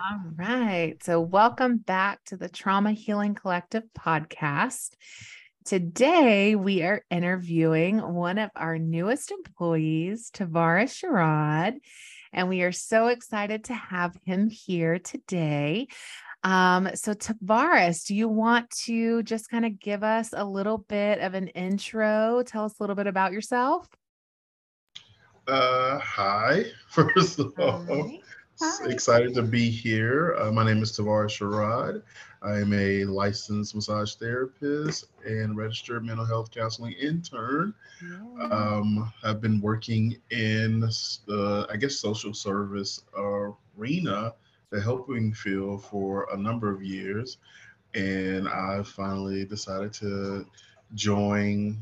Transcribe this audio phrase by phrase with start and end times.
[0.00, 0.94] All right.
[1.02, 4.90] So, welcome back to the Trauma Healing Collective podcast.
[5.64, 11.78] Today, we are interviewing one of our newest employees, Tavarus Sherrod,
[12.32, 15.88] and we are so excited to have him here today.
[16.44, 21.18] Um, so, Tavarus, do you want to just kind of give us a little bit
[21.18, 22.44] of an intro?
[22.46, 23.88] Tell us a little bit about yourself.
[25.48, 27.84] Uh, hi, first of all.
[27.88, 28.20] Hi.
[28.60, 28.88] Hi.
[28.88, 30.34] Excited to be here.
[30.36, 32.02] Uh, my name is Tavarus Sherrod.
[32.42, 37.72] I am a licensed massage therapist and registered mental health counseling intern.
[38.02, 38.48] Yeah.
[38.50, 44.34] Um, I've been working in the, I guess, social service arena,
[44.70, 47.38] the helping field for a number of years.
[47.94, 50.44] And I finally decided to
[50.94, 51.78] join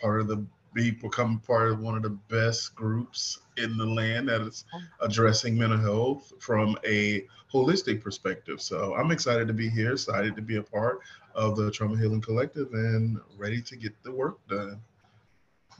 [0.00, 0.42] part of the
[0.74, 4.80] be become part of one of the best groups in the land that is oh.
[5.00, 8.60] addressing mental health from a holistic perspective.
[8.60, 11.00] So I'm excited to be here, excited to be a part
[11.34, 14.80] of the Trauma Healing Collective, and ready to get the work done.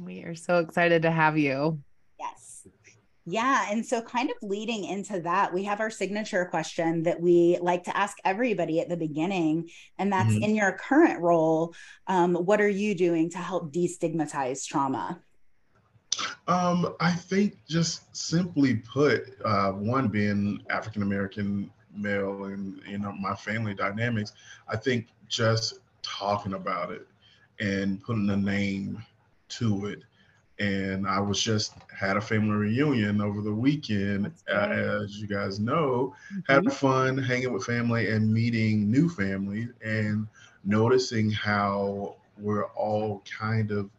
[0.00, 1.78] We are so excited to have you.
[3.26, 3.66] Yeah.
[3.70, 7.84] And so, kind of leading into that, we have our signature question that we like
[7.84, 9.70] to ask everybody at the beginning.
[9.98, 10.42] And that's mm-hmm.
[10.42, 11.74] in your current role,
[12.06, 15.20] um, what are you doing to help destigmatize trauma?
[16.46, 23.12] Um, I think just simply put, uh, one being African American male and you know
[23.12, 24.32] my family dynamics,
[24.68, 27.06] I think just talking about it
[27.60, 29.02] and putting a name
[29.48, 30.02] to it
[30.58, 34.68] and I was just had a family reunion over the weekend, uh,
[35.02, 36.14] as you guys know.
[36.32, 36.52] Mm-hmm.
[36.52, 40.26] Had fun hanging with family and meeting new family, and
[40.64, 43.90] noticing how we're all kind of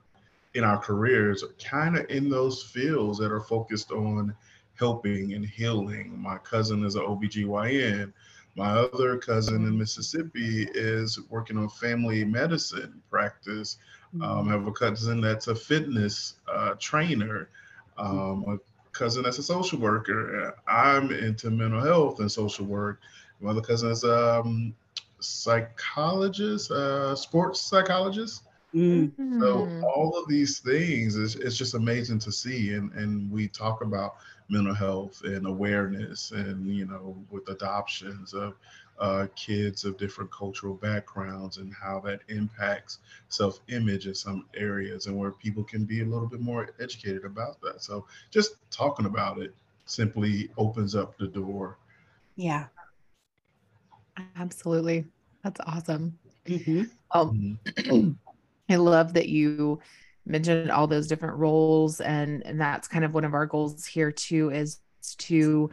[0.54, 4.34] in our careers, kind of in those fields that are focused on
[4.78, 6.18] helping and healing.
[6.18, 8.14] My cousin is an OBGYN.
[8.56, 9.80] My other cousin in mm-hmm.
[9.80, 13.78] Mississippi is working on family medicine practice
[14.22, 17.50] um, I have a cousin that's a fitness uh, trainer.
[17.98, 18.58] Um, a
[18.92, 20.56] cousin that's a social worker.
[20.68, 23.02] I'm into mental health and social work.
[23.42, 24.74] My other cousin is a um,
[25.20, 28.44] psychologist, uh, sports psychologist.
[28.74, 29.42] Mm-hmm.
[29.42, 33.82] So all of these things is it's just amazing to see, and and we talk
[33.82, 34.16] about
[34.50, 38.56] mental health and awareness, and you know with adoptions of
[39.00, 45.08] uh, kids of different cultural backgrounds and how that impacts self image in some areas
[45.08, 47.84] and where people can be a little bit more educated about that.
[47.84, 49.54] So just talking about it
[49.86, 51.78] simply opens up the door.
[52.36, 52.68] Yeah.
[54.38, 55.06] Absolutely.
[55.44, 56.18] That's awesome.
[56.46, 56.84] Mm-hmm.
[57.12, 58.12] Um, mm-hmm.
[58.70, 59.80] I love that you
[60.26, 64.12] mentioned all those different roles and and that's kind of one of our goals here
[64.12, 64.80] too is
[65.18, 65.70] to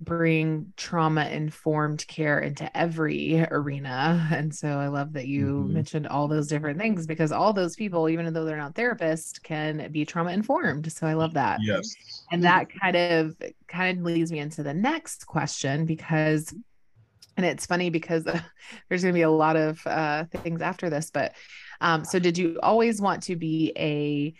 [0.00, 4.28] bring trauma informed care into every arena.
[4.32, 5.74] And so I love that you mm-hmm.
[5.74, 9.90] mentioned all those different things because all those people, even though they're not therapists, can
[9.90, 10.90] be trauma informed.
[10.92, 11.60] So I love that.
[11.62, 11.94] Yes.
[12.30, 13.36] And that kind of
[13.68, 16.54] kind of leads me into the next question because
[17.36, 18.40] and it's funny because uh,
[18.88, 21.32] there's going to be a lot of uh, things after this but
[21.80, 24.34] um, so did you always want to be a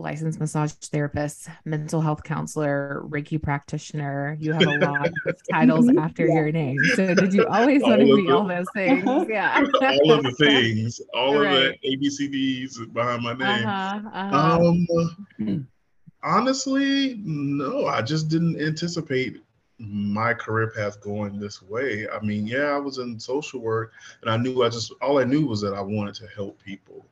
[0.00, 4.36] licensed massage therapist, mental health counselor, Reiki practitioner.
[4.40, 6.34] You have a lot of titles after yeah.
[6.34, 6.78] your name.
[6.94, 9.04] So did you always want to be the, all those things?
[9.30, 9.64] Yeah.
[9.80, 11.66] all of the things, all right.
[11.66, 13.66] of the ABCDs behind my name.
[13.66, 14.72] Uh-huh, uh-huh.
[15.38, 15.68] Um,
[16.22, 19.40] honestly, no, I just didn't anticipate
[19.80, 22.06] my career path going this way.
[22.08, 23.92] I mean, yeah, I was in social work
[24.22, 27.06] and I knew I just all I knew was that I wanted to help people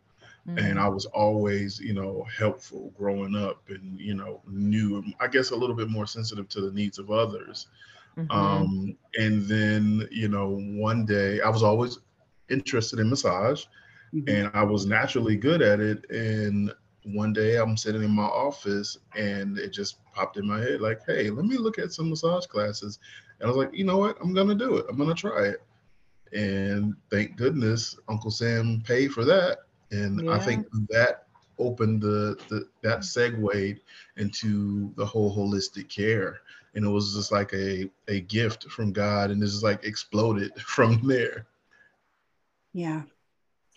[0.48, 0.58] mm-hmm.
[0.58, 5.50] and I was always, you know, helpful growing up, and you know, knew I guess
[5.50, 7.68] a little bit more sensitive to the needs of others.
[8.16, 8.30] Mm-hmm.
[8.30, 11.98] Um, and then, you know, one day I was always
[12.48, 13.64] interested in massage,
[14.12, 14.28] mm-hmm.
[14.28, 16.08] and I was naturally good at it.
[16.10, 16.72] And
[17.14, 21.00] one day I'm sitting in my office, and it just popped in my head, like,
[21.06, 22.98] hey, let me look at some massage classes.
[23.40, 24.16] And I was like, you know what?
[24.20, 24.86] I'm gonna do it.
[24.88, 25.62] I'm gonna try it.
[26.32, 29.58] And thank goodness Uncle Sam paid for that
[29.90, 30.32] and yeah.
[30.32, 31.24] I think that
[31.58, 33.80] opened the, the that segued
[34.16, 36.40] into the whole holistic care
[36.74, 40.52] and it was just like a a gift from god and this is like exploded
[40.60, 41.46] from there
[42.72, 43.02] yeah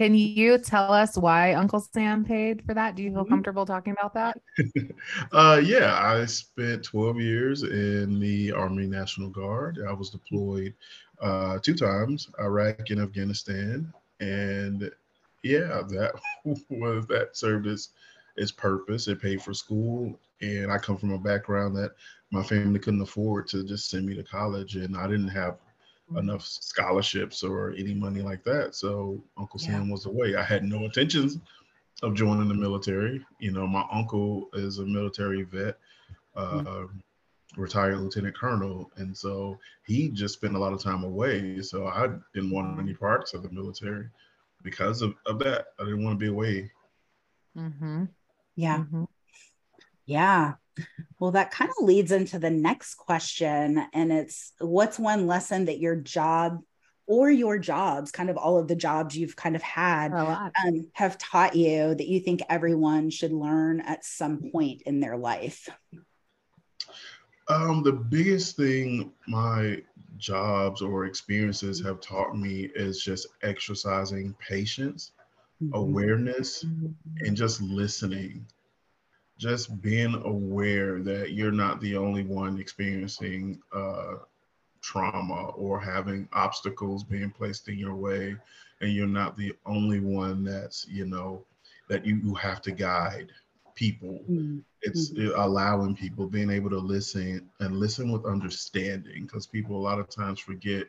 [0.02, 3.34] can you tell us why uncle sam paid for that do you feel mm-hmm.
[3.34, 4.40] comfortable talking about that
[5.32, 10.74] uh yeah i spent 12 years in the army national guard i was deployed
[11.22, 14.92] uh two times iraq and afghanistan and
[15.44, 16.14] yeah, that
[16.70, 17.90] was that served its
[18.38, 19.08] its purpose.
[19.08, 21.92] It paid for school, and I come from a background that
[22.32, 25.58] my family couldn't afford to just send me to college, and I didn't have.
[26.18, 28.76] Enough scholarships or any money like that.
[28.76, 29.72] So Uncle yeah.
[29.72, 30.36] Sam was the way.
[30.36, 31.40] I had no intentions
[32.04, 33.26] of joining the military.
[33.40, 35.78] You know, my uncle is a military vet,
[36.36, 37.62] uh, mm-hmm.
[37.62, 41.62] retired lieutenant colonel, and so he just spent a lot of time away.
[41.62, 44.08] So I didn't want any parts of the military
[44.64, 45.68] because of, of that.
[45.80, 46.72] I didn't want to be away.
[47.58, 48.06] Mm-hmm.
[48.56, 48.78] Yeah.
[48.78, 49.04] Mm-hmm.
[50.06, 50.54] Yeah.
[51.20, 53.86] Well, that kind of leads into the next question.
[53.94, 56.60] And it's what's one lesson that your job
[57.08, 61.18] or your jobs, kind of all of the jobs you've kind of had, um, have
[61.18, 65.70] taught you that you think everyone should learn at some point in their life?
[67.50, 69.84] Um, the biggest thing my
[70.18, 75.12] jobs or experiences have taught me is just exercising patience,
[75.62, 75.76] mm-hmm.
[75.76, 78.46] awareness, and just listening
[79.42, 84.14] just being aware that you're not the only one experiencing uh,
[84.82, 88.36] trauma or having obstacles being placed in your way
[88.82, 91.44] and you're not the only one that's you know
[91.90, 93.32] that you, you have to guide
[93.74, 94.60] people mm-hmm.
[94.84, 95.40] it's mm-hmm.
[95.40, 100.08] allowing people being able to listen and listen with understanding because people a lot of
[100.08, 100.86] times forget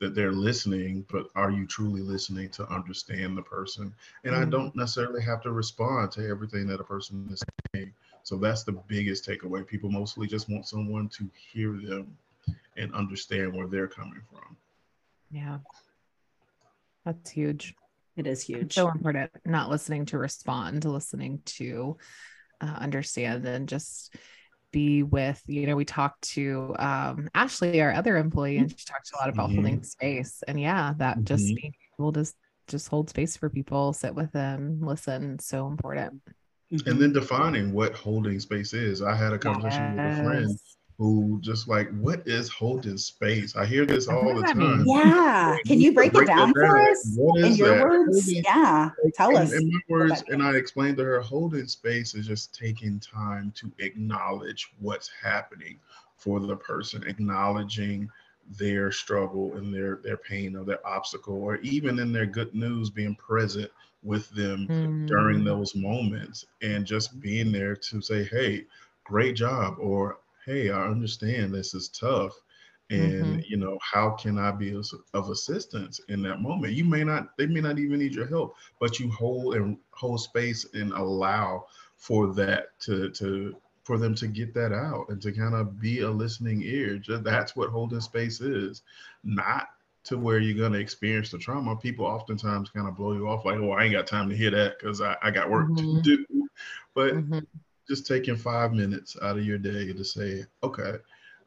[0.00, 3.94] that they're listening, but are you truly listening to understand the person?
[4.24, 4.42] And mm-hmm.
[4.42, 7.42] I don't necessarily have to respond to everything that a person is
[7.74, 7.92] saying.
[8.22, 9.66] So that's the biggest takeaway.
[9.66, 12.16] People mostly just want someone to hear them
[12.76, 14.56] and understand where they're coming from.
[15.30, 15.58] Yeah.
[17.04, 17.74] That's huge.
[18.16, 18.62] It is huge.
[18.62, 19.30] It's so important.
[19.44, 21.96] Not listening to respond, listening to
[22.60, 24.14] uh, understand and just
[24.72, 29.10] be with you know we talked to um ashley our other employee and she talked
[29.12, 29.56] a lot about mm-hmm.
[29.56, 31.24] holding space and yeah that mm-hmm.
[31.24, 32.30] just being able to
[32.66, 36.20] just hold space for people sit with them listen so important
[36.70, 40.18] and then defining what holding space is i had a conversation yes.
[40.18, 40.58] with a friend
[41.00, 43.56] who just like, what is holding space?
[43.56, 44.84] I hear this all the time.
[44.86, 45.56] Yeah.
[45.64, 47.84] Can you break, break it down, for us in your that?
[47.84, 48.26] words?
[48.26, 48.90] Holding, yeah.
[49.14, 49.52] Tell in, us.
[49.54, 53.72] In my words, and I explained to her, holding space is just taking time to
[53.78, 55.78] acknowledge what's happening
[56.18, 58.10] for the person, acknowledging
[58.58, 62.90] their struggle and their their pain or their obstacle, or even in their good news,
[62.90, 63.70] being present
[64.02, 65.06] with them mm.
[65.06, 68.66] during those moments and just being there to say, hey,
[69.04, 70.18] great job, or
[70.50, 72.32] hey, I understand this is tough.
[72.90, 73.40] And mm-hmm.
[73.46, 74.74] you know, how can I be
[75.14, 76.72] of assistance in that moment?
[76.72, 80.20] You may not, they may not even need your help, but you hold and hold
[80.20, 81.66] space and allow
[81.96, 86.00] for that to to for them to get that out and to kind of be
[86.00, 86.96] a listening ear.
[86.96, 88.82] Just that's what holding space is,
[89.22, 89.68] not
[90.02, 91.76] to where you're going to experience the trauma.
[91.76, 94.50] People oftentimes kind of blow you off like, oh, I ain't got time to hear
[94.50, 95.98] that because I, I got work mm-hmm.
[95.98, 96.26] to do.
[96.92, 97.38] But mm-hmm
[97.90, 100.92] just taking five minutes out of your day to say, okay,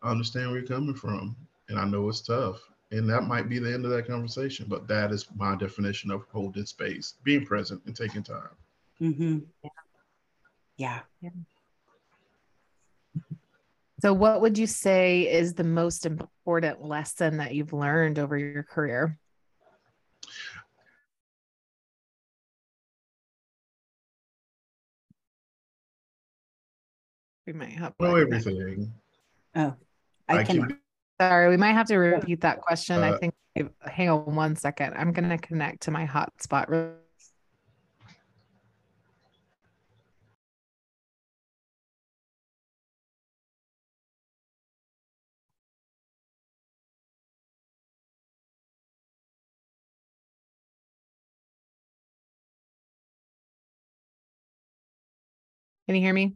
[0.02, 1.38] I understand where you're coming from,
[1.70, 2.60] and I know it's tough.
[2.92, 6.26] And that might be the end of that conversation, but that is my definition of
[6.34, 8.50] holding space, being present and taking time.
[9.02, 9.38] Mm-hmm.
[10.76, 11.00] Yeah.
[11.22, 11.30] yeah.
[14.02, 18.64] So, what would you say is the most important lesson that you've learned over your
[18.64, 19.18] career?
[27.54, 28.92] We might have know everything.
[29.56, 29.76] Oh,
[30.28, 30.68] I, I can.
[30.68, 30.80] can.
[31.22, 33.04] Sorry, we might have to repeat that question.
[33.04, 33.36] Uh, I think.
[33.86, 34.96] Hang on one second.
[34.96, 36.66] I'm going to connect to my hotspot.
[55.86, 56.34] Can you hear me?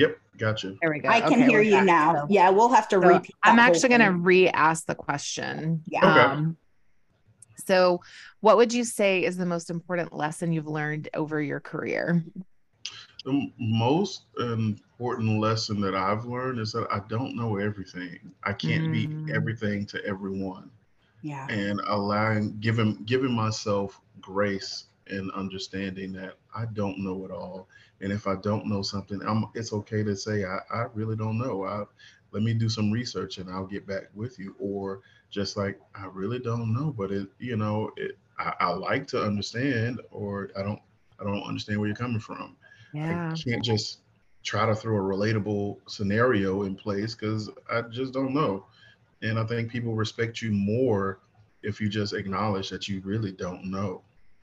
[0.00, 0.74] Yep, gotcha.
[0.80, 1.10] There we go.
[1.10, 2.14] I can okay, hear you now.
[2.14, 3.36] So, yeah, we'll have to so repeat.
[3.42, 5.82] I'm actually going to re-ask the question.
[5.86, 6.32] Yeah.
[6.32, 6.56] Um,
[7.66, 8.00] so,
[8.40, 12.24] what would you say is the most important lesson you've learned over your career?
[13.26, 18.18] The most important lesson that I've learned is that I don't know everything.
[18.42, 19.26] I can't mm.
[19.26, 20.70] be everything to everyone.
[21.20, 21.46] Yeah.
[21.50, 27.68] And allowing, giving, giving myself grace and understanding that I don't know it all.
[28.00, 31.38] And if I don't know something, I'm, it's okay to say, I, I really don't
[31.38, 31.64] know.
[31.64, 31.84] I,
[32.32, 34.54] let me do some research and I'll get back with you.
[34.58, 39.06] Or just like, I really don't know, but it, you know, it, I, I like
[39.08, 40.80] to understand, or I don't,
[41.20, 42.56] I don't understand where you're coming from.
[42.94, 43.32] Yeah.
[43.32, 43.98] I can't just
[44.42, 48.64] try to throw a relatable scenario in place because I just don't know.
[49.22, 51.20] And I think people respect you more
[51.62, 54.02] if you just acknowledge that you really don't know.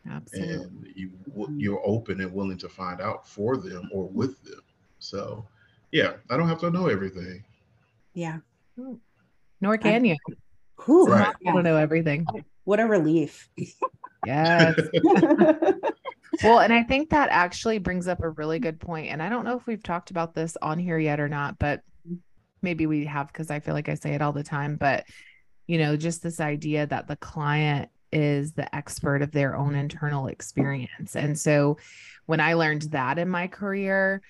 [0.10, 0.56] Absolutely.
[0.56, 1.60] And you mm-hmm.
[1.60, 4.62] you're open and willing to find out for them or with them.
[5.00, 5.46] So
[5.92, 7.44] Yeah, I don't have to know everything.
[8.14, 8.38] Yeah.
[8.78, 8.96] Hmm.
[9.62, 10.16] Nor can you.
[10.76, 11.34] Who Right.
[11.46, 12.26] I don't know everything.
[12.64, 13.50] What a relief.
[14.26, 14.80] Yes.
[16.44, 19.08] Well, and I think that actually brings up a really good point.
[19.08, 21.82] And I don't know if we've talked about this on here yet or not, but
[22.62, 24.76] maybe we have because I feel like I say it all the time.
[24.76, 25.06] But,
[25.66, 30.28] you know, just this idea that the client is the expert of their own internal
[30.28, 31.16] experience.
[31.16, 31.78] And so
[32.26, 34.22] when I learned that in my career,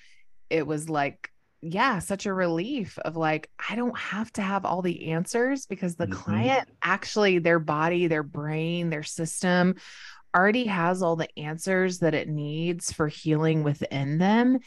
[0.50, 4.82] it was like, yeah, such a relief of like, I don't have to have all
[4.82, 6.12] the answers because the Mhm.
[6.12, 9.74] client actually, their body, their brain, their system
[10.34, 14.58] already has all the answers that it needs for healing within them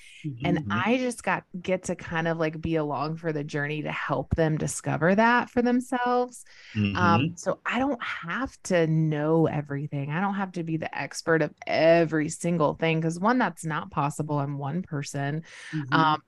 [0.44, 0.68] and Mhm.
[0.72, 4.34] i just got get to kind of like be along for the journey to help
[4.36, 6.44] them discover that for themselves
[6.76, 6.96] Mhm.
[6.98, 11.42] um so i don't have to know everything i don't have to be the expert
[11.42, 15.94] of every single thing because one that's not possible i'm one person Mhm.
[15.94, 16.22] um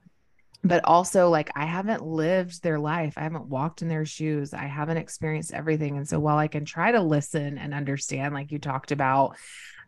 [0.64, 4.66] but also like i haven't lived their life i haven't walked in their shoes i
[4.66, 8.60] haven't experienced everything and so while i can try to listen and understand like you
[8.60, 9.36] talked about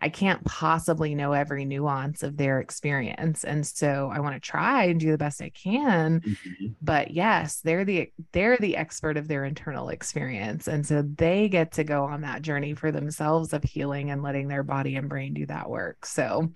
[0.01, 4.83] i can't possibly know every nuance of their experience and so i want to try
[4.85, 6.75] and do the best i can Mhm.
[6.81, 11.71] but yes they're the they're the expert of their internal experience and so they get
[11.73, 15.33] to go on that journey for themselves of healing and letting their body and brain
[15.33, 16.51] do that work so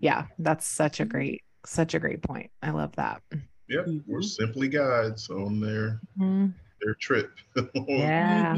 [0.00, 3.20] yeah that's such a great such a great point i love that
[3.68, 4.24] Yep, we're Mhm.
[4.24, 6.54] simply guides on their Mhm.
[6.80, 7.32] their trip.
[7.74, 8.56] yeah.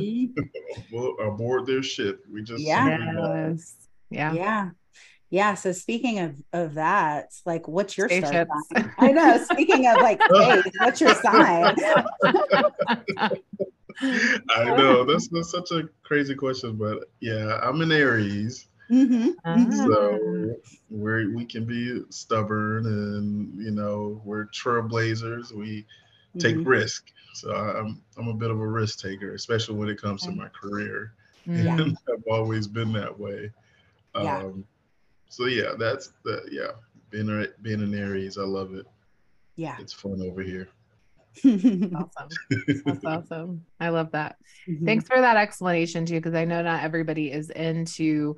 [1.20, 2.24] Aboard their ship.
[2.30, 2.98] We just Yeah.
[2.98, 3.74] yes
[4.10, 4.70] yeah Yeah.
[5.30, 5.54] Yeah.
[5.54, 8.92] So speaking of of that, like what's your star sign?
[8.98, 9.38] I know.
[9.38, 11.76] Speaking of like space, what's your sign?
[14.02, 19.34] I know that's, that's such a crazy question, but yeah, I'm an Aries, Mhm.
[19.44, 19.66] Ah.
[19.86, 20.54] so
[20.90, 25.52] we're we can be stubborn, and you know we're trailblazers.
[25.52, 25.86] We
[26.38, 26.66] take Mhm.
[26.66, 30.32] risk, so I'm I'm a bit of a risk taker, especially when it comes to
[30.32, 31.14] my career.
[31.46, 31.80] Yeah.
[31.80, 33.50] and I've always been that way.
[34.14, 34.38] Yeah.
[34.38, 34.64] Um,
[35.28, 36.72] so yeah, that's the yeah.
[37.10, 38.86] Being a, being an Aries, I love it.
[39.56, 39.76] Yeah.
[39.80, 40.68] It's fun over here.
[41.44, 42.28] awesome
[42.84, 44.34] that's awesome i love that
[44.68, 44.84] Mhm.
[44.84, 48.36] thanks for that explanation too because i know not everybody is into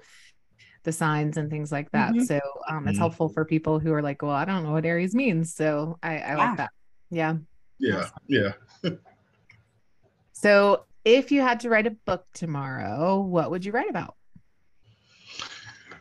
[0.85, 2.27] the signs and things like that Mhm.
[2.27, 3.03] so um it's Mhm.
[3.03, 6.19] helpful for people who are like well i don't know what aries means so i,
[6.19, 6.37] I Yeah.
[6.37, 6.71] like that
[7.11, 7.37] yeah
[7.79, 8.53] Yeah, yeah.
[10.33, 14.17] so if you had to write a book tomorrow what would you write about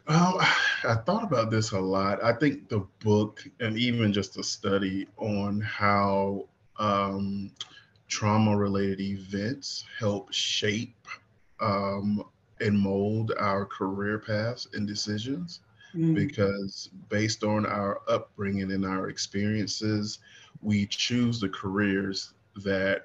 [0.07, 0.35] Um,
[0.83, 2.23] I thought about this a lot.
[2.23, 6.47] I think the book and even just a study on how
[6.79, 7.51] um,
[8.07, 11.07] trauma related events help shape
[11.59, 12.23] um,
[12.61, 15.61] and mold our career paths and decisions.
[15.93, 16.15] Mhm.
[16.15, 20.19] because based on our upbringing and our experiences,
[20.61, 23.03] we choose the careers that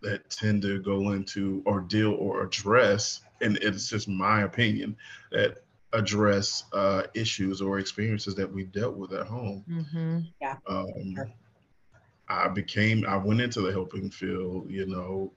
[0.00, 4.96] that tend to go into or deal or address, and it's just my opinion
[5.30, 9.64] that address uh, issues or experiences that we dealt with at home.
[9.68, 10.20] mm-hmm.
[10.66, 11.32] Um,
[12.28, 15.32] I became, I went into the helping field, you know,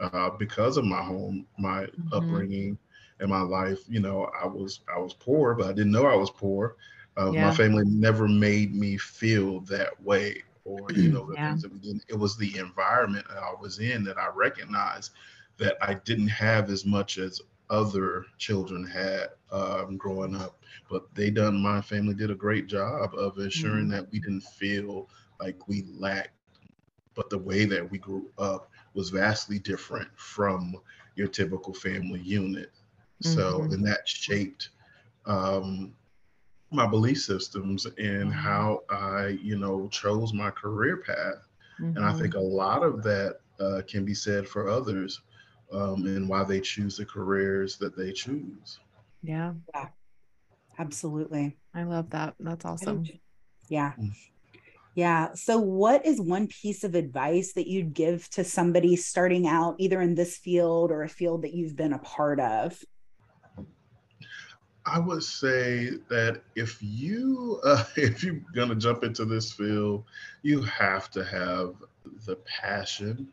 [0.00, 2.12] uh, because of my home, my Mhm.
[2.12, 2.78] upbringing,
[3.20, 3.80] and my life.
[3.88, 6.76] You know, I was I was poor, but I didn't know I was poor.
[7.16, 7.46] Uh, Yeah.
[7.46, 11.48] My family never made me feel that way, or you know, the Yeah.
[11.48, 11.98] things that we did.
[12.08, 15.12] It was the environment that I was in that I recognized
[15.58, 20.58] that I didn't have as much as other children had um, growing up.
[20.90, 21.60] But they done.
[21.62, 25.08] My family did a great job of ensuring that we didn't feel
[25.40, 26.32] like we lacked.
[27.14, 30.76] But the way that we grew up was vastly different from
[31.16, 32.72] your typical family unit.
[33.20, 33.72] So, Mhm.
[33.72, 34.70] and that shaped
[35.26, 35.94] um,
[36.70, 38.32] my belief systems and Mhm.
[38.32, 41.48] how I, you know, chose my career path.
[41.96, 42.12] And I Mhm.
[42.12, 45.22] think a lot of that uh, can be said for others
[45.72, 48.80] um, and why they choose the careers that they choose.
[49.22, 49.54] yeah
[50.78, 51.56] Absolutely.
[51.74, 53.10] i love that that's awesome
[53.68, 53.94] Yeah.
[54.94, 55.00] Mm.
[55.00, 55.34] Yeah.
[55.34, 60.00] So, what is one piece of advice that you'd give to somebody starting out, either
[60.00, 62.82] in this field or a field that you've been a part of?
[64.86, 70.04] I would say that if you uh, if you're gonna jump into this field,
[70.42, 71.74] you have to have
[72.26, 73.28] the passion.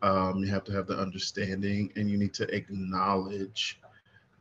[0.00, 3.80] Um, you have to have the understanding, and you need to acknowledge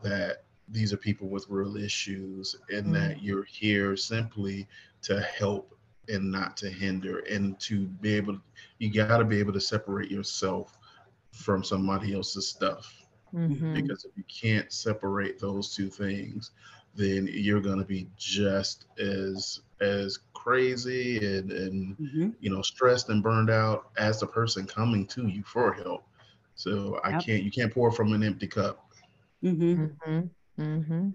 [0.03, 4.67] that these are people with real issues, and that you're here simply
[5.01, 5.76] to help
[6.09, 8.39] and not to hinder, and to be able.
[8.79, 10.77] You got to be able to separate yourself
[11.31, 12.93] from somebody else's stuff
[13.33, 13.73] Mhm.
[13.75, 16.51] because if you can't separate those two things
[16.97, 22.29] then you're going to be just as as crazy and and mm-hmm.
[22.39, 26.03] you know stressed and burned out as the person coming to you for help.
[26.55, 28.91] So I can't you can't pour from an empty cup.
[29.43, 29.85] Mm-hmm.
[29.85, 30.61] Mm-hmm.
[30.61, 31.09] mm-hmm.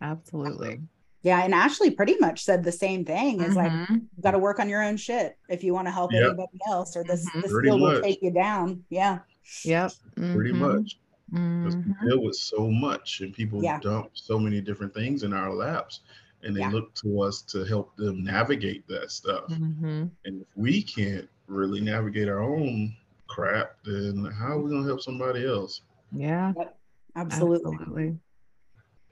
[0.00, 0.80] Absolutely.
[1.22, 3.40] Yeah, and Ashley pretty much said the same thing.
[3.40, 3.94] Is like mm-hmm.
[3.94, 6.22] you got to work on your own shit if you want to help yep.
[6.22, 7.40] anybody else, or this mm-hmm.
[7.40, 8.84] this field will take you down.
[8.90, 9.20] Yeah.
[9.64, 9.92] Yep.
[10.14, 10.98] Pretty much.
[11.32, 13.80] Because we deal with so much, and people yeah.
[13.80, 16.00] dump so many different things in our laps
[16.46, 16.70] and they yeah.
[16.70, 19.48] look to us to help them navigate that stuff.
[19.48, 20.04] Mm-hmm.
[20.24, 22.94] And if we can't really navigate our own
[23.28, 25.82] crap, then how are we gonna help somebody else?
[26.12, 26.78] Yeah, yep.
[27.16, 27.74] absolutely.
[27.74, 28.18] absolutely.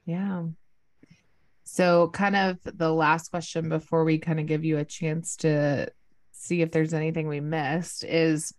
[0.07, 0.45] Yeah.
[1.65, 5.89] So, kind of the last question before we kind of give you a chance to
[6.33, 8.53] see if there's anything we missed is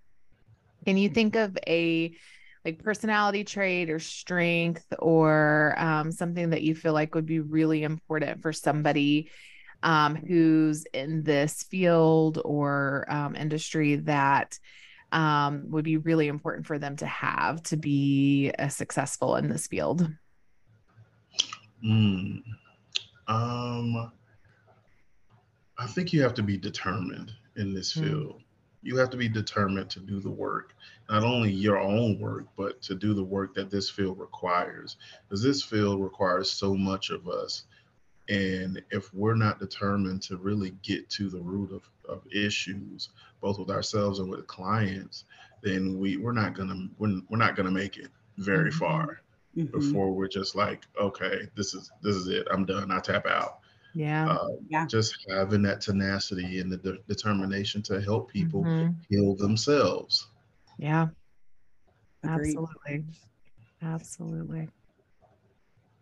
[0.86, 2.16] can you think of a
[2.64, 7.84] like personality trait or strength or um, something that you feel like would be really
[7.84, 9.30] important for somebody
[9.84, 14.58] um, who's in this field or um, industry that
[15.12, 19.68] um, would be really important for them to have to be uh, successful in this
[19.68, 20.10] field?
[21.86, 22.42] Mm.
[23.28, 24.12] Um,
[25.78, 28.04] I think you have to be determined in this mm.
[28.04, 28.42] field.
[28.82, 30.76] You have to be determined to do the work
[31.10, 34.98] not only your own work, but to do the work that this field requires.
[35.28, 37.64] Because this field requires so much of us.
[38.28, 43.60] And if we're not determined to really get to the root of, of issues, both
[43.60, 45.26] with ourselves and with clients,
[45.62, 48.80] then we, we're not gonna we're, we're not gonna make it very mm-hmm.
[48.80, 49.22] far
[49.56, 49.78] mm-hmm.
[49.78, 52.48] before we're just like, okay, this is this is it.
[52.52, 52.92] I'm done.
[52.92, 53.60] I tap out.
[53.94, 54.30] Yeah.
[54.30, 54.86] Uh, yeah.
[54.86, 58.92] Just having that tenacity and the de- determination to help people mm-hmm.
[59.10, 60.28] heal themselves.
[60.78, 61.08] Yeah.
[62.24, 62.58] Agreed.
[62.58, 63.06] Absolutely.
[63.82, 64.70] Absolutely.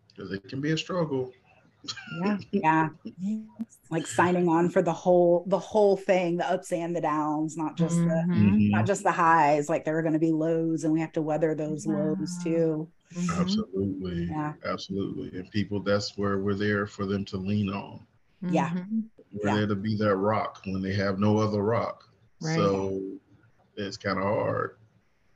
[0.08, 1.32] Because it can be a struggle.
[2.20, 2.38] Yeah.
[2.52, 2.88] yeah.
[3.90, 7.76] Like signing on for the whole the whole thing, the ups and the downs, not
[7.76, 8.08] just mm-hmm.
[8.08, 8.70] the mm-hmm.
[8.70, 9.68] not just the highs.
[9.68, 11.94] Like there are going to be lows and we have to weather those yeah.
[11.94, 12.88] lows too.
[13.14, 13.40] Mm-hmm.
[13.40, 14.24] Absolutely.
[14.24, 14.52] Yeah.
[14.64, 15.38] Absolutely.
[15.38, 18.06] And people that's where we're there for them to lean on.
[18.42, 18.72] Yeah.
[19.32, 19.54] We're yeah.
[19.56, 22.08] there to be that rock when they have no other rock.
[22.40, 22.56] Right.
[22.56, 23.00] So
[23.76, 24.78] it's kind of hard.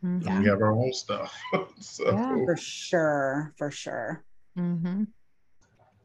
[0.05, 0.43] Mm-hmm.
[0.43, 1.37] We have our own stuff.
[1.81, 4.25] so yeah, for sure, for sure.
[4.57, 5.05] Mm-hmm.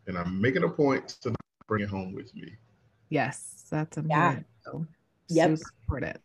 [0.07, 1.33] And I'm making a point to
[1.67, 2.53] bring it home with me.
[3.09, 4.45] Yes, that's important.
[4.65, 4.71] Yeah.
[4.71, 4.85] So,
[5.29, 5.57] yep.
[5.57, 6.21] support it.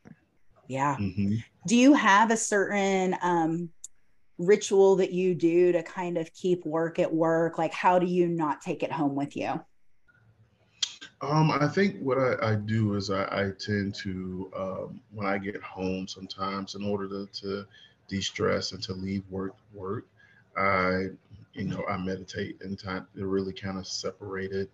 [0.69, 0.97] Yeah.
[0.97, 1.37] Mm-hmm.
[1.67, 3.71] Do you have a certain um,
[4.39, 7.59] ritual that you do to kind of keep work at work?
[7.59, 9.61] Like, how do you not take it home with you?
[11.21, 15.39] Um, I think what I, I do is I, I tend to um, when I
[15.39, 17.67] get home sometimes in order to, to
[18.09, 20.07] de-stress and to leave work work,
[20.57, 21.09] I
[21.59, 24.71] you know I meditate and time to really kind of separate it,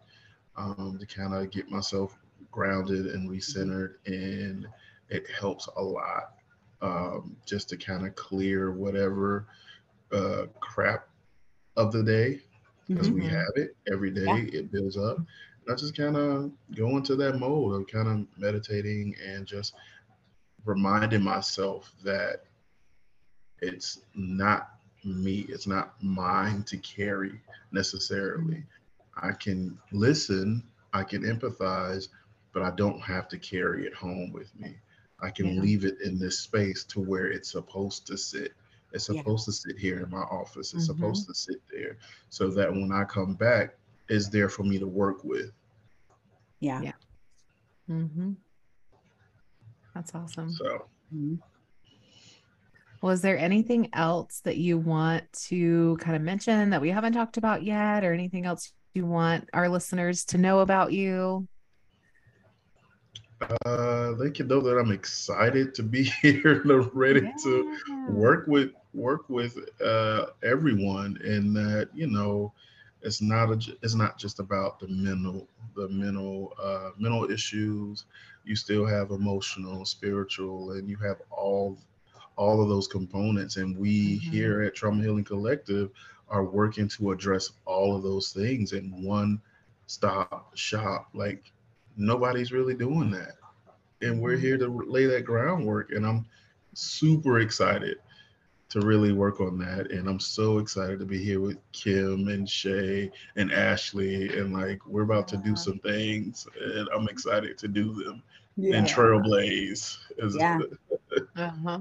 [0.57, 2.17] um, to kind of get myself
[2.51, 4.67] grounded and recentered, and
[5.09, 6.35] it helps a lot
[6.83, 9.47] um, just to kind of clear whatever
[10.13, 11.09] uh, crap
[11.77, 12.41] of the day
[12.89, 13.21] because mm-hmm.
[13.21, 14.25] we have it every day.
[14.25, 14.61] Yeah.
[14.61, 15.19] It builds up
[15.71, 19.75] I just kind of go into that mode of kind of meditating and just
[20.65, 22.45] reminding myself that
[23.61, 24.74] it's not
[25.05, 27.41] me, it's not mine to carry
[27.73, 28.65] necessarily.
[29.21, 30.63] I can listen,
[30.93, 32.09] I can empathize,
[32.53, 34.77] but I don't have to carry it home with me.
[35.21, 35.61] I can yeah.
[35.61, 38.53] leave it in this space to where it's supposed to sit.
[38.93, 39.53] It's supposed yeah.
[39.53, 40.73] to sit here in my office.
[40.73, 41.01] It's mm-hmm.
[41.01, 41.97] supposed to sit there
[42.29, 43.77] so that when I come back,
[44.09, 45.53] it's there for me to work with.
[46.61, 46.81] Yeah.
[46.81, 46.93] Yeah.
[47.91, 48.33] Mm-hmm.
[49.95, 50.53] That's awesome.
[50.53, 50.87] So.
[51.15, 51.35] Mm-hmm.
[53.05, 57.13] Well, is there anything else that you want to kind of mention that we haven't
[57.13, 61.47] talked about yet, or anything else you want our listeners to know about you?
[63.67, 67.33] Uh, they can know that I'm excited to be here and ready yeah.
[67.43, 72.55] to work with work with uh, everyone, and that you know
[73.03, 78.07] it's not a, it's not just about the mental the mental uh, mental issues.
[78.45, 81.79] You still have emotional, spiritual, and you have all
[82.37, 83.57] all of those components.
[83.57, 84.31] And we mm-hmm.
[84.31, 85.91] here at Trauma Healing Collective
[86.29, 89.41] are working to address all of those things in one
[89.87, 91.09] stop shop.
[91.15, 91.53] Like
[91.97, 93.37] nobody's really doing that,
[94.01, 94.41] and we're mm-hmm.
[94.41, 95.93] here to lay that groundwork.
[95.93, 96.27] And I'm
[96.75, 97.99] super excited
[98.75, 99.93] to really work on that.
[99.93, 104.37] And I'm so excited to be here with Kim and Shea and Ashley.
[104.37, 108.21] And like, we're about to do some things and I'm excited to do them
[108.57, 108.77] yeah.
[108.77, 109.97] and trailblaze.
[110.37, 110.59] Yeah.
[111.37, 111.81] uh-huh.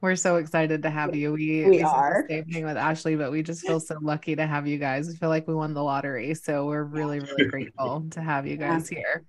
[0.00, 1.32] We're so excited to have you.
[1.32, 2.26] We, we are.
[2.28, 5.08] same thing with Ashley, but we just feel so lucky to have you guys.
[5.08, 6.34] We feel like we won the lottery.
[6.34, 8.98] So we're really, really grateful to have you guys yeah.
[8.98, 9.24] here.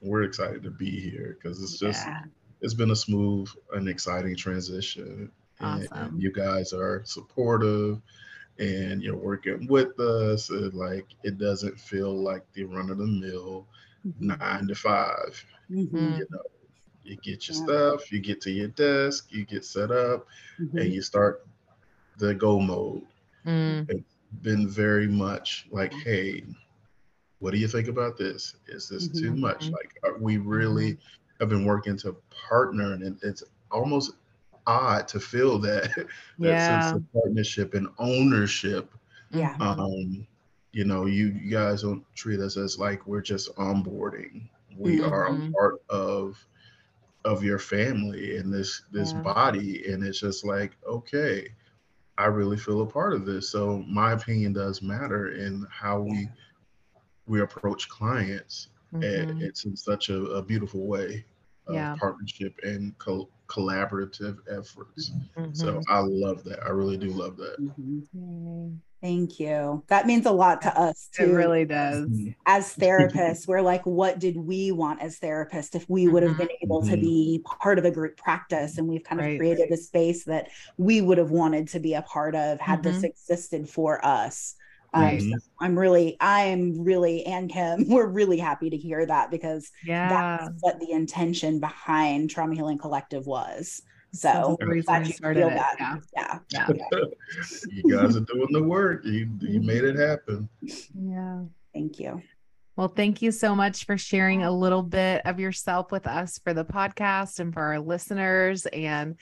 [0.00, 2.22] we're excited to be here because it's just yeah.
[2.60, 5.30] it's been a smooth and exciting transition.
[5.60, 5.88] Awesome.
[5.92, 8.00] And you guys are supportive
[8.58, 10.50] and you're working with us.
[10.50, 13.66] And like it doesn't feel like the run of the mill
[14.06, 14.38] mm-hmm.
[14.38, 15.96] nine to 5 mm-hmm.
[15.96, 16.42] You know,
[17.10, 17.64] you get your yeah.
[17.64, 20.26] stuff, you get to your desk, you get set up,
[20.60, 20.78] mm-hmm.
[20.78, 21.44] and you start
[22.18, 23.02] the go mode.
[23.44, 23.90] Mm.
[23.90, 26.44] It's been very much like, hey,
[27.40, 28.54] what do you think about this?
[28.68, 29.18] Is this mm-hmm.
[29.18, 29.66] too much?
[29.66, 29.74] Mm-hmm.
[29.74, 31.40] Like, we really mm-hmm.
[31.40, 32.16] have been working to
[32.48, 33.42] partner, and it's
[33.72, 34.12] almost
[34.66, 36.06] odd to feel that that
[36.38, 36.80] yeah.
[36.80, 38.94] sense of partnership and ownership.
[39.32, 39.56] Yeah.
[39.58, 40.26] Um,
[40.72, 44.48] you know, you, you guys don't treat us as like we're just onboarding.
[44.76, 45.12] We mm-hmm.
[45.12, 45.52] are a mm-hmm.
[45.52, 46.46] part of
[47.24, 49.20] of your family and this this yeah.
[49.20, 51.48] body, and it's just like okay.
[52.18, 53.48] I really feel a part of this.
[53.48, 56.28] So my opinion does matter in how we
[57.26, 58.68] we approach clients.
[58.92, 59.30] Mm-hmm.
[59.30, 61.24] And it's in such a, a beautiful way
[61.66, 61.94] of yeah.
[61.98, 65.12] partnership and co- collaborative efforts.
[65.36, 65.54] Mm-hmm.
[65.54, 66.62] So I love that.
[66.64, 67.56] I really do love that.
[67.60, 68.74] Mm-hmm.
[69.00, 69.82] Thank you.
[69.88, 71.24] That means a lot to us too.
[71.24, 72.08] It really does.
[72.44, 76.48] As therapists, we're like, what did we want as therapists if we would have been
[76.48, 76.64] mm-hmm.
[76.64, 78.76] able to be part of a group practice?
[78.76, 79.38] And we've kind of right.
[79.38, 82.92] created a space that we would have wanted to be a part of had mm-hmm.
[82.92, 84.54] this existed for us.
[84.92, 89.70] Um, so I'm really, I'm really, and Kim, we're really happy to hear that because
[89.84, 90.08] yeah.
[90.08, 93.82] that's what the intention behind Trauma Healing Collective was.
[94.12, 95.76] So glad you feel that.
[95.78, 95.96] Yeah.
[96.16, 96.38] yeah.
[96.50, 96.68] yeah.
[97.70, 99.04] you guys are doing the work.
[99.04, 100.48] You you made it happen.
[100.94, 101.44] Yeah.
[101.72, 102.22] Thank you.
[102.76, 106.54] Well, thank you so much for sharing a little bit of yourself with us for
[106.54, 108.66] the podcast and for our listeners.
[108.66, 109.16] And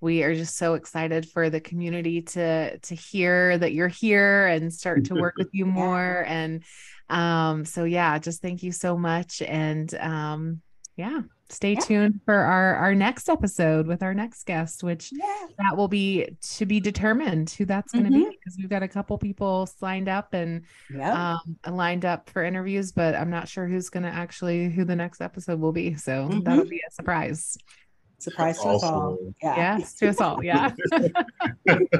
[0.00, 4.72] we are just so excited for the community to to hear that you're here and
[4.72, 6.62] start to work with you more and
[7.08, 10.60] um so yeah just thank you so much and um
[10.96, 11.80] yeah stay yeah.
[11.80, 15.46] tuned for our our next episode with our next guest which yeah.
[15.58, 18.30] that will be to be determined who that's going to mm-hmm.
[18.30, 21.14] be because we've got a couple people signed up and yep.
[21.14, 24.96] um, lined up for interviews but i'm not sure who's going to actually who the
[24.96, 26.40] next episode will be so mm-hmm.
[26.40, 27.58] that'll be a surprise
[28.24, 29.18] Surprise to us all.
[29.42, 29.56] Yeah.
[29.78, 30.42] Yes, to us all.
[30.42, 30.72] Yeah.